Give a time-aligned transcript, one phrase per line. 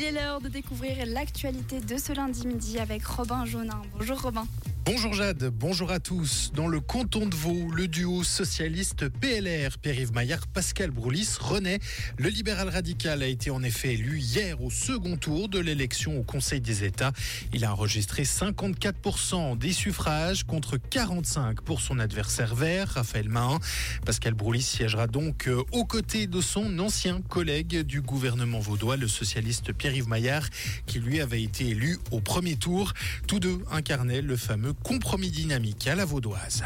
[0.00, 3.82] Il est l'heure de découvrir l'actualité de ce lundi midi avec Robin Jaunin.
[3.98, 4.46] Bonjour Robin.
[4.90, 6.50] Bonjour Jade, bonjour à tous.
[6.54, 11.78] Dans le canton de Vaud, le duo socialiste PLR, Pierre-Yves Maillard, Pascal Broulis renaît.
[12.16, 16.22] Le libéral radical a été en effet élu hier au second tour de l'élection au
[16.22, 17.12] Conseil des États.
[17.52, 23.58] Il a enregistré 54% des suffrages contre 45% pour son adversaire vert, Raphaël Mahon.
[24.06, 29.06] Pascal Broulis siégera donc euh, aux côtés de son ancien collègue du gouvernement vaudois, le
[29.06, 30.48] socialiste Pierre-Yves Maillard,
[30.86, 32.94] qui lui avait été élu au premier tour.
[33.26, 36.64] Tous deux incarnaient le fameux compromis dynamique à la vaudoise.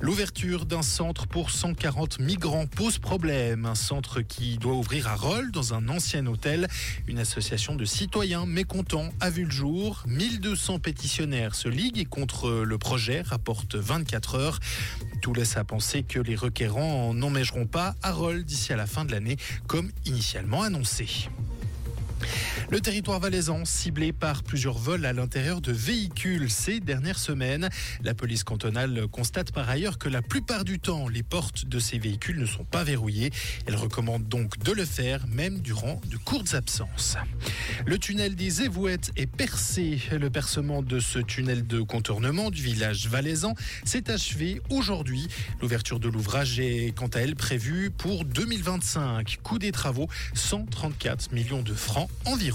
[0.00, 3.66] L'ouverture d'un centre pour 140 migrants pose problème.
[3.66, 6.68] Un centre qui doit ouvrir à Rolles, dans un ancien hôtel.
[7.06, 10.02] Une association de citoyens mécontents a vu le jour.
[10.06, 14.60] 1200 pétitionnaires se liguent contre le projet, rapporte 24 heures.
[15.22, 19.04] Tout laisse à penser que les requérants n'emmègeront pas à Rolles d'ici à la fin
[19.04, 21.08] de l'année, comme initialement annoncé.
[22.70, 27.68] Le territoire valaisan ciblé par plusieurs vols à l'intérieur de véhicules ces dernières semaines.
[28.02, 31.98] La police cantonale constate par ailleurs que la plupart du temps, les portes de ces
[31.98, 33.30] véhicules ne sont pas verrouillées.
[33.66, 37.16] Elle recommande donc de le faire même durant de courtes absences.
[37.86, 40.00] Le tunnel des Évouettes est percé.
[40.10, 45.28] Le percement de ce tunnel de contournement du village valaisan s'est achevé aujourd'hui.
[45.60, 49.38] L'ouverture de l'ouvrage est quant à elle prévue pour 2025.
[49.42, 52.53] Coût des travaux 134 millions de francs environ.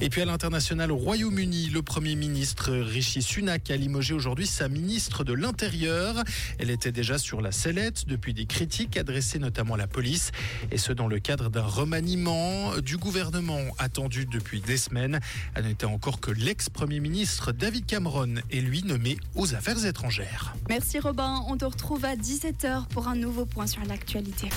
[0.00, 4.68] Et puis à l'international au Royaume-Uni, le Premier ministre Rishi Sunak a limogé aujourd'hui sa
[4.68, 6.24] ministre de l'Intérieur.
[6.58, 10.32] Elle était déjà sur la sellette depuis des critiques adressées notamment à la police,
[10.70, 15.20] et ce dans le cadre d'un remaniement du gouvernement attendu depuis des semaines.
[15.54, 20.54] À noter encore que l'ex-premier ministre David Cameron est lui nommé aux affaires étrangères.
[20.68, 24.48] Merci Robin, on te retrouve à 17h pour un nouveau point sur l'actualité.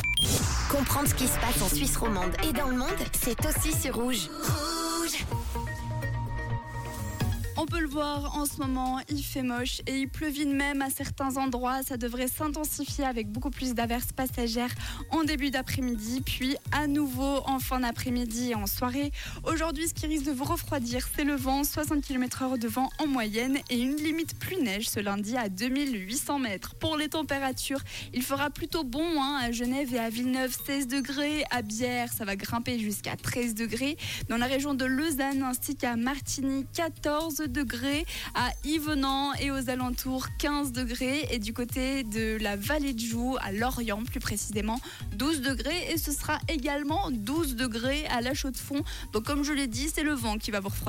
[0.69, 3.95] Comprendre ce qui se passe en Suisse romande et dans le monde, c'est aussi sur
[3.95, 4.29] rouge.
[4.43, 4.64] Oh.
[7.65, 10.91] On peut le voir en ce moment, il fait moche et il pleuvine même à
[10.91, 11.81] certains endroits.
[11.81, 14.69] Ça devrait s'intensifier avec beaucoup plus d'averses passagères
[15.09, 19.11] en début d'après-midi, puis à nouveau en fin d'après-midi et en soirée.
[19.45, 23.07] Aujourd'hui, ce qui risque de vous refroidir, c'est le vent, 60 km/h de vent en
[23.07, 26.75] moyenne et une limite plus neige ce lundi à 2800 mètres.
[26.75, 27.81] Pour les températures,
[28.13, 31.43] il fera plutôt bon hein, à Genève et à Villeneuve, 16 degrés.
[31.49, 33.97] À Bière, ça va grimper jusqu'à 13 degrés.
[34.29, 37.54] Dans la région de Lausanne ainsi qu'à Martigny, 14 degrés.
[38.33, 41.27] À Yvenant et aux alentours, 15 degrés.
[41.31, 44.79] Et du côté de la vallée de Joux, à Lorient plus précisément,
[45.13, 45.91] 12 degrés.
[45.91, 48.83] Et ce sera également 12 degrés à la chaux de fond.
[49.13, 50.85] Donc comme je l'ai dit, c'est le vent qui va vous refroidir.